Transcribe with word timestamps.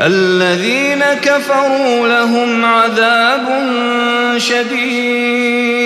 الذين 0.00 1.04
كفروا 1.22 2.08
لهم 2.08 2.64
عذاب 2.64 3.46
شديد 4.36 5.76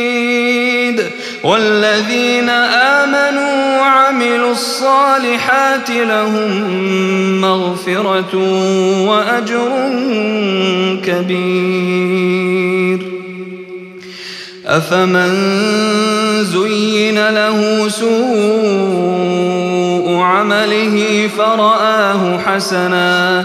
والذين 1.43 2.49
آمنوا 2.49 3.79
وعملوا 3.81 4.53
الصالحات 4.53 5.91
لهم 5.91 6.51
مغفرة 7.41 8.37
وأجر 9.09 9.91
كبير. 11.05 12.51
أفمن 14.67 15.31
زين 16.45 17.29
له 17.29 17.89
سوء 17.89 19.31
عمله 20.23 21.29
فرآه 21.39 22.39
حسنا 22.39 23.45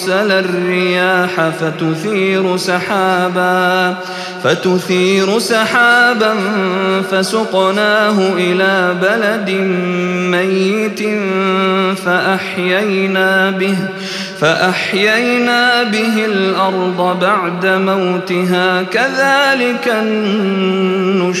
أرسل 0.00 0.32
الرياح 0.32 1.48
فتثير 1.60 2.56
سحابا 2.56 3.96
فتثير 4.44 5.38
سحابا 5.38 6.34
فسقناه 7.10 8.32
إلى 8.36 8.94
بلد 9.02 9.50
ميت 10.30 11.00
فأحيينا 11.98 13.50
به 13.50 13.76
فأحيينا 14.40 15.82
به 15.82 16.24
الأرض 16.24 17.18
بعد 17.20 17.66
موتها 17.66 18.82
كذلك 18.82 19.88
النشور. 20.02 21.40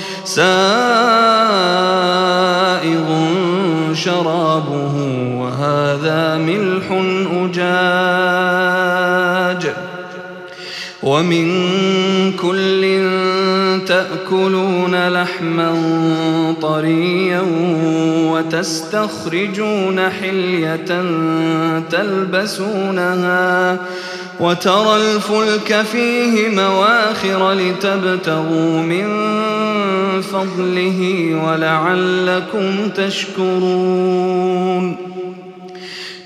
سائغ 0.35 0.47
شرابه 3.93 4.95
وهذا 5.41 6.37
ملح 6.37 6.85
أجاج. 7.43 9.00
ومن 11.03 11.47
كل 12.33 13.01
تأكلون 13.87 15.07
لحما 15.07 15.75
طريا 16.61 17.41
وتستخرجون 18.31 20.09
حلية 20.09 21.03
تلبسونها 21.91 23.77
وترى 24.39 24.95
الفلك 24.95 25.81
فيه 25.91 26.49
مواخر 26.49 27.51
لتبتغوا 27.51 28.81
من 28.81 29.07
فضله 30.21 31.31
ولعلكم 31.45 32.89
تشكرون 32.95 34.31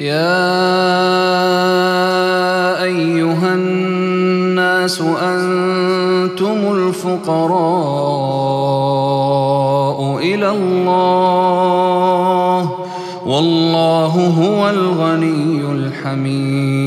يا 0.00 0.32
أيها 2.82 3.54
الناس 3.54 5.00
أنتم 5.00 6.58
الفقراء 6.72 7.56
إلى 10.18 10.50
الله 10.50 11.66
والله 13.26 14.06
هو 14.38 14.70
الغني 14.70 15.60
الحميد. 15.72 16.86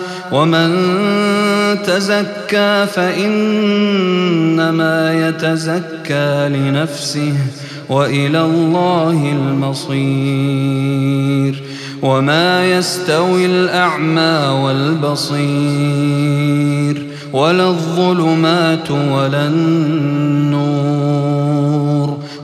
ومن 0.31 0.71
تزكى 1.83 2.85
فإنما 2.93 3.93
يتزكى 5.27 6.49
لنفسه 6.49 7.33
وإلى 7.89 8.41
الله 8.41 9.31
المصير 9.31 10.51
وما 12.01 12.71
يستوي 12.71 13.45
الأعمى 13.45 14.61
والبصير 14.63 15.41
ولا 17.33 17.67
الظلمات 17.67 18.91
ولا 18.91 19.47
النور 19.47 20.91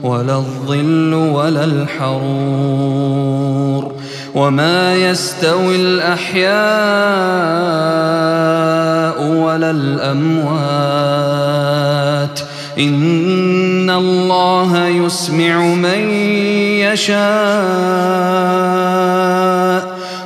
ولا 0.02 0.36
الظل 0.36 1.14
ولا 1.14 1.64
الحرور 1.64 3.18
وما 4.38 4.94
يستوي 4.96 5.76
الأحياء 5.76 6.48
ولا 9.22 9.70
الأموات 9.70 11.18
إن 12.78 13.90
الله 13.90 14.86
يسمع 14.86 15.58
من 15.60 16.10
يشاء 16.86 17.18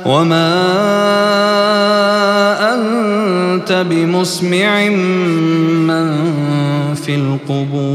وما 0.05 0.53
أنت 2.73 3.85
بمسمع 3.89 4.89
من 5.89 6.13
في 6.95 7.15
القبور 7.15 7.92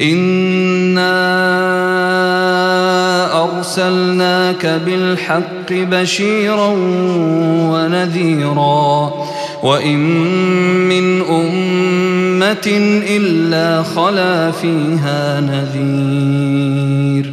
إنا 0.00 1.14
أرسلناك 3.44 4.66
بالحق 4.86 5.72
بشيرا 5.72 6.74
ونذيرا 7.70 9.14
وإن 9.62 9.98
من 10.88 11.20
أمة 11.20 12.66
إلا 13.08 13.82
خلا 13.82 14.50
فيها 14.50 15.40
نذير 15.40 17.32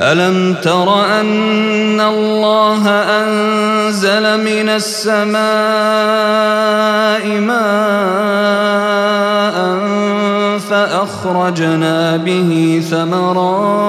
ألم 0.00 0.54
تر 0.54 1.04
أن 1.20 2.00
الله 2.00 2.88
أنزل 2.88 4.40
من 4.44 4.68
السماء 4.68 5.38
ماء 7.40 8.78
فأخرجنا 10.58 12.16
به 12.16 12.82
ثمرات 12.90 13.88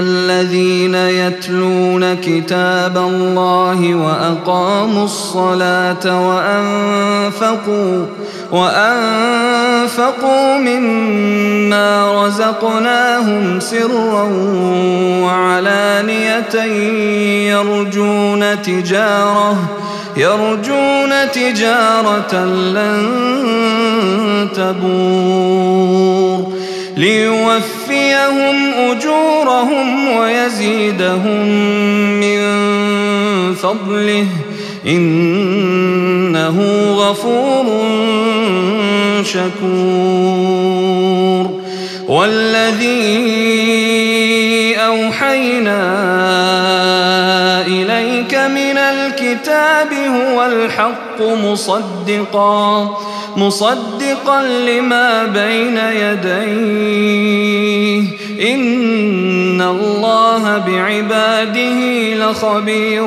الذين 0.00 0.94
يتلون 0.94 2.14
كتاب 2.14 2.96
الله 2.96 3.94
وأقاموا 3.94 5.04
الصلاة 5.04 6.28
وأنفقوا 6.28 8.06
وأنفقوا 8.52 9.78
مما 10.58 12.24
رزقناهم 12.26 13.60
سرا 13.60 14.28
وعلانية 15.22 16.54
يرجون 17.50 18.62
تجارة 18.62 19.56
يرجون 20.16 21.10
تجارة 21.32 22.44
لن 22.44 23.08
تبور 24.54 26.52
ليوفيهم 26.96 28.56
أجورهم 28.74 29.29
ويزيدهم 30.20 31.48
من 32.20 32.40
فضله. 33.54 34.26
إنه 34.86 36.56
غفور 36.94 37.64
شكور. 39.24 40.80
والذي 42.08 43.00
أوحينا 44.76 45.80
إليك 47.66 48.34
من 48.34 48.78
الكتاب 48.78 49.92
هو 49.92 50.46
الحق 50.46 51.22
مصدقا 51.22 52.98
مصدقا 53.36 54.42
لما 54.42 55.24
بين 55.24 55.76
يديه. 55.76 57.00
إن 58.54 58.60
الله 59.62 60.58
بعباده 60.58 62.14
لخبير 62.14 63.06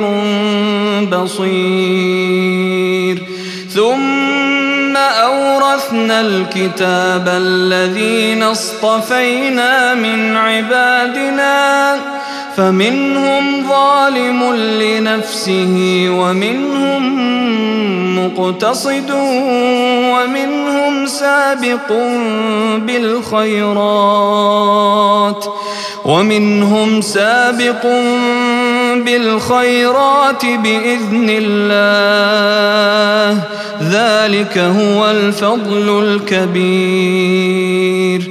بصير. 1.12 3.22
ثم 3.70 4.96
أورثنا 4.96 6.20
الكتاب 6.20 7.28
الذين 7.28 8.42
اصطفينا 8.42 9.94
من 9.94 10.36
عبادنا 10.36 11.96
فمنهم 12.56 13.68
ظالم 13.68 14.54
لنفسه 14.54 16.06
ومنهم 16.08 17.04
مقتصد 18.18 19.10
ومنهم 20.14 21.06
سابق 21.06 21.92
بالخيرات 22.76 24.44
ومنهم 26.04 27.00
سابق 27.00 27.86
بالخيرات 29.04 30.46
بإذن 30.46 31.26
الله. 31.30 31.64
ذلك 33.82 34.58
هو 34.58 35.10
الفضل 35.10 36.04
الكبير. 36.34 38.30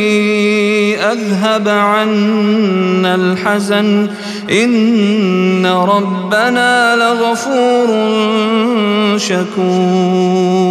أذهب 1.11 1.67
عنا 1.67 3.15
الحزن. 3.15 4.09
إن 4.51 5.65
ربنا 5.65 6.95
لغفور 6.95 7.87
شكور. 9.17 10.61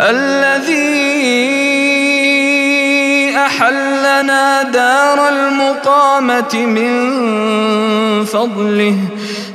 الذي 0.00 0.94
أحلنا 3.36 4.62
دار 4.62 5.28
المقامة 5.28 6.66
من 6.66 7.14
فضله 8.24 8.96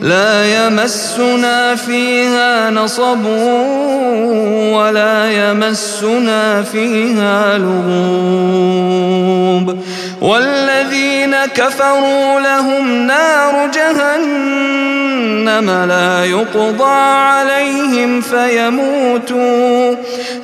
لا 0.02 0.66
يمسنا 0.66 1.76
فيها 1.76 2.70
نصب 2.70 3.26
ولا 4.74 5.32
يمسنا 5.32 6.64
فيها 6.64 7.58
لغوب. 7.58 9.00
والذين 10.22 11.36
كفروا 11.56 12.40
لهم 12.40 13.08
نار 13.08 13.39
جهنم 15.50 15.70
لا 15.88 16.26
يقضى 16.26 16.92
عليهم 16.92 18.22
فيموتوا. 18.22 19.96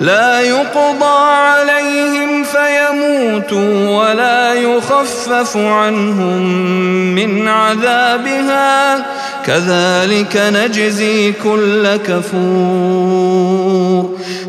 لا 0.01 0.41
يقضى 0.41 1.19
عليهم 1.29 2.43
فيموتوا 2.43 3.89
ولا 3.97 4.53
يخفف 4.53 5.57
عنهم 5.57 6.41
من 7.15 7.47
عذابها. 7.47 9.05
كذلك 9.45 10.37
نجزي 10.37 11.31
كل 11.31 11.95
كفور. 11.95 13.35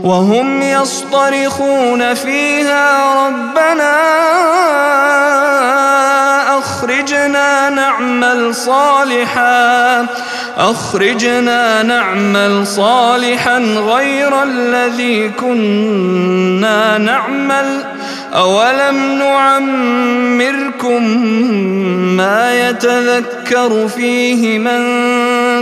وهم 0.03 0.63
يصطرخون 0.63 2.15
فيها 2.15 3.15
ربنا 3.27 3.93
أخرجنا 6.59 7.71
نعمل 7.71 8.55
صالحا 8.55 10.07
أخرجنا 10.59 11.83
نعمل 11.83 12.67
صالحا 12.67 13.59
غير 13.59 14.43
الذي 14.43 15.29
كنا 15.29 16.99
نعمل. 16.99 17.85
أولم 18.35 19.19
نعمركم 19.19 21.03
ما 22.17 22.69
يتذكر 22.69 23.89
فيه 23.89 24.59
من 24.59 24.83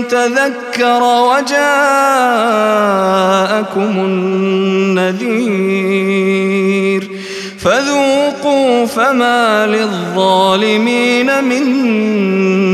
تذكر 0.02 1.02
وجاءكم 1.02 1.54
النذير 4.98 5.64
فذوقوا 7.58 8.86
فما 8.86 9.66
للظالمين 9.66 11.44
من 11.44 11.62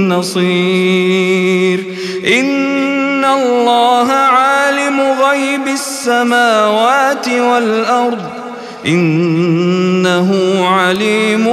نصير 0.08 1.84
إن 2.26 3.24
الله 3.24 4.12
عالم 4.12 5.00
غيب 5.00 5.68
السماوات 5.68 7.28
والأرض 7.28 8.40
إنه 8.86 10.30
عليم 10.66 11.46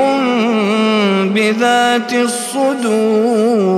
بذات 1.35 2.13
الصدور 2.13 3.77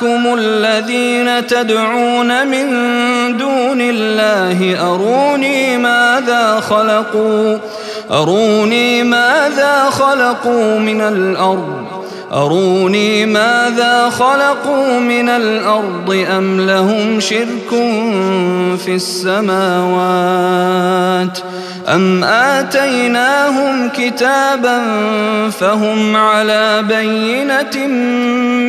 شركاءكم 0.00 0.34
الذين 0.38 1.46
تدعون 1.46 2.46
من 2.46 2.66
دون 3.36 3.80
الله 3.80 4.86
أروني 4.92 5.78
ماذا 5.78 6.60
خلقوا؟ 6.60 7.58
أروني 8.10 9.02
ماذا 9.02 9.90
خلقوا 9.90 10.78
من 10.78 11.00
الأرض؟ 11.00 11.84
أروني 12.32 13.26
ماذا 13.26 14.10
خلقوا 14.10 15.00
من 15.00 15.28
الأرض؟ 15.28 16.26
أم 16.30 16.60
لهم 16.60 17.20
شرك 17.20 17.70
في 18.84 18.94
السماوات؟ 18.94 20.08
أم 21.88 22.24
آتيناهم 22.24 23.88
كتابا 23.88 24.80
فهم 25.50 26.16
على 26.16 26.84
بينة 26.88 27.86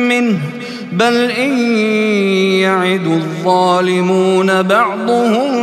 منه؟ 0.08 0.61
بل 0.92 1.30
إن 1.30 1.58
يعد 2.60 3.06
الظالمون 3.06 4.62
بعضهم 4.62 5.62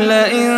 لئن 0.00 0.50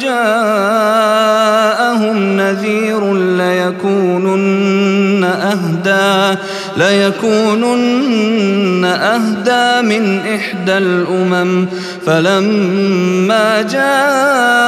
جاءهم 0.00 2.16
نذير 2.36 3.14
ليكونن 3.14 5.24
أهدى 5.24 6.38
ليكونن 6.76 8.84
أهدى 8.84 9.82
من 9.88 10.20
إحدى 10.34 10.78
الأمم. 10.78 11.66
فلما 12.06 13.62
جاءهم 13.62 14.66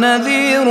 نذير 0.00 0.64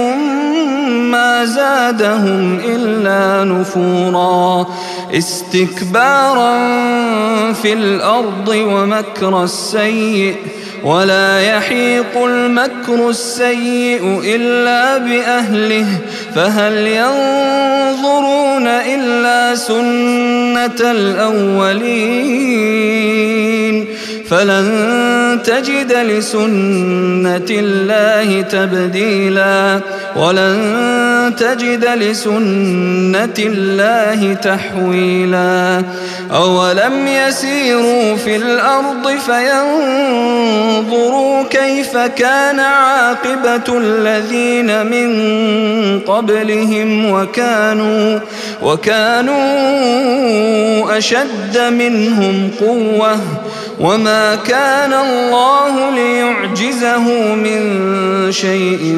ما 1.11 1.45
زادهم 1.45 2.59
إلا 2.65 3.43
نفورا. 3.43 4.67
استكبارا 5.13 6.53
في 7.53 7.73
الأرض 7.73 8.47
ومكر 8.47 9.43
السيئ 9.43 10.35
ولا 10.83 11.41
يحيق 11.41 12.17
المكر 12.25 13.09
السيء 13.09 14.21
إلا 14.35 14.97
بأهله 14.97 15.85
فهل 16.35 16.87
ينظرون 16.87 18.67
إلا 18.67 19.55
سنة 19.55 20.91
الأولين؟ 20.91 22.43
فلن 24.29 25.39
تجد 25.43 25.93
لسنة 25.93 27.49
الله 27.49 28.41
تبديلا. 28.41 29.79
ولن 30.15 31.33
تجد 31.37 31.85
لسنة 31.85 33.33
الله 33.39 34.33
تحويلا. 34.33 35.83
أولم 36.31 37.07
يسيروا 37.07 38.15
في 38.15 38.35
الأرض 38.35 39.09
فينظروا 39.25 40.63
كيف 41.49 41.97
كان 41.97 42.59
عاقبة 42.59 43.77
الذين 43.77 44.85
من 44.85 45.19
قبلهم 45.99 47.11
وكانوا 47.11 48.19
وكانوا 48.61 49.43
أشد 50.97 51.57
منهم 51.57 52.51
قوة. 52.59 53.19
وما 53.79 54.35
كان 54.35 54.93
الله 54.93 55.91
ليعجزه 55.91 57.35
من 57.35 57.81
شيء 58.31 58.97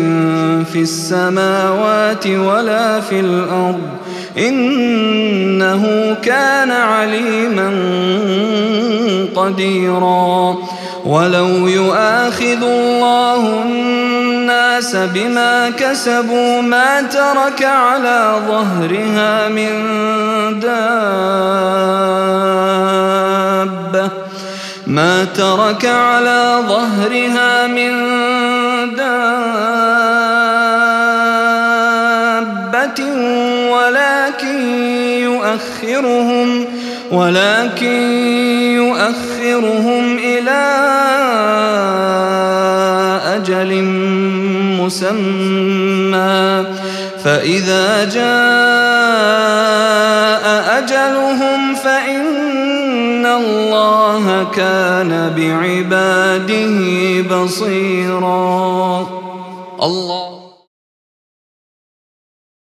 في 0.74 0.82
السماوات 1.06 2.28
ولا 2.28 3.02
في 3.02 3.20
الأرض 3.20 3.90
إنه 4.38 6.16
كان 6.24 6.72
عليما 6.72 7.70
قديرا. 9.36 10.56
ولو 11.06 11.68
يؤاخذ 11.68 12.64
الله 12.64 13.62
الناس 13.62 14.96
بما 14.96 15.70
كسبوا 15.70 16.62
ما 16.62 17.02
ترك 17.02 17.64
على 17.64 18.36
ظهرها 18.48 19.50
من 19.50 19.70
دابة. 20.60 20.76
ما 24.88 25.26
ترك 25.26 25.86
على 25.86 26.60
ظهرها 26.68 27.68
من 27.68 27.92
دابة 27.92 28.35
يؤخرهم 35.56 36.66
ولكن 37.12 38.02
يؤخرهم 38.76 40.18
إلى 40.18 40.66
أجل 43.36 43.84
مسمى. 44.82 46.66
فإذا 47.24 48.06
جاء 48.06 48.26
أجلهم 50.78 51.76
فإن 51.76 53.26
الله 53.26 54.48
كان 54.56 55.34
بعباده 55.38 56.80
بصيرا. 57.36 59.08
الله 59.84 60.25